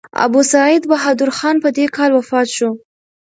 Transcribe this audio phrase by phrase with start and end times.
[0.25, 2.69] ابوسعید بهادر خان په دې کال وفات شو.